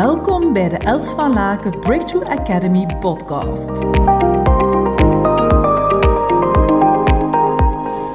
[0.00, 3.78] Welkom bij de Els van Laken Breakthrough Academy podcast.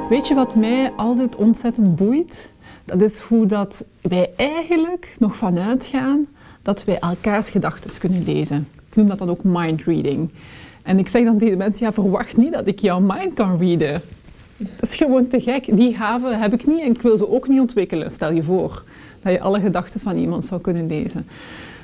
[0.08, 2.52] Weet je wat mij altijd ontzettend boeit?
[2.84, 6.26] Dat is hoe dat wij eigenlijk nog vanuit gaan
[6.62, 8.68] dat wij elkaars gedachten kunnen lezen.
[8.90, 10.30] Ik noem dat dan ook mind reading.
[10.82, 14.02] En ik zeg dan tegen mensen, ja, verwacht niet dat ik jouw mind kan readen.
[14.56, 15.76] Dat is gewoon te gek.
[15.76, 18.10] Die haven heb ik niet en ik wil ze ook niet ontwikkelen.
[18.10, 18.84] Stel je voor
[19.22, 21.26] dat je alle gedachten van iemand zou kunnen lezen.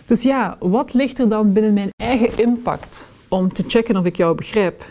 [0.05, 4.17] Dus ja, wat ligt er dan binnen mijn eigen impact om te checken of ik
[4.17, 4.85] jou begrijp?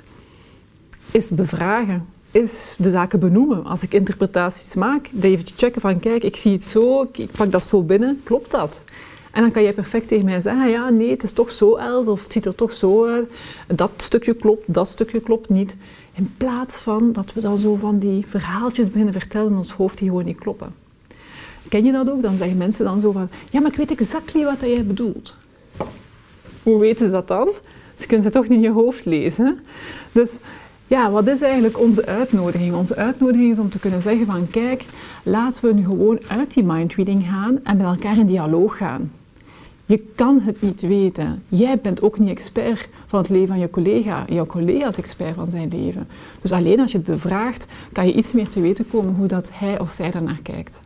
[1.11, 2.05] Is bevragen.
[2.31, 3.65] Is de zaken benoemen.
[3.65, 7.63] Als ik interpretaties maak, even checken van kijk, ik zie het zo, ik pak dat
[7.63, 8.81] zo binnen, klopt dat?
[9.31, 12.07] En dan kan jij perfect tegen mij zeggen, ja nee, het is toch zo Els,
[12.07, 13.31] of het ziet er toch zo uit.
[13.67, 15.75] Dat stukje klopt, dat stukje klopt niet.
[16.13, 19.97] In plaats van dat we dan zo van die verhaaltjes beginnen vertellen in ons hoofd
[19.97, 20.73] die gewoon niet kloppen.
[21.69, 22.21] Ken je dat ook?
[22.21, 25.35] Dan zeggen mensen dan zo van, ja, maar ik weet exact niet wat jij bedoelt.
[26.63, 27.49] Hoe weten ze dat dan?
[27.95, 29.59] Ze kunnen ze toch niet in je hoofd lezen.
[30.11, 30.39] Dus
[30.87, 32.73] ja, wat is eigenlijk onze uitnodiging?
[32.75, 34.85] Onze uitnodiging is om te kunnen zeggen van, kijk,
[35.23, 39.11] laten we nu gewoon uit die mindreading gaan en met elkaar in dialoog gaan.
[39.85, 41.43] Je kan het niet weten.
[41.47, 44.25] Jij bent ook niet expert van het leven van je collega.
[44.29, 46.07] Jouw collega is expert van zijn leven.
[46.41, 49.49] Dus alleen als je het bevraagt, kan je iets meer te weten komen hoe dat
[49.53, 50.79] hij of zij daarnaar kijkt.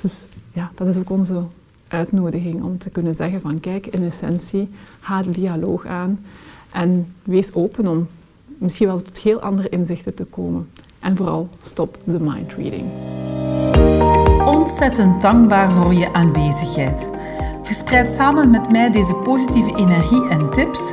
[0.00, 1.42] Dus ja, dat is ook onze
[1.88, 4.68] uitnodiging om te kunnen zeggen van kijk, in essentie,
[5.24, 6.18] de dialoog aan
[6.72, 8.06] en wees open om
[8.58, 10.68] misschien wel tot heel andere inzichten te komen.
[10.98, 12.84] En vooral stop de mind reading.
[14.46, 17.10] Ontzettend dankbaar voor je aanwezigheid.
[17.62, 20.92] Verspreid samen met mij deze positieve energie en tips.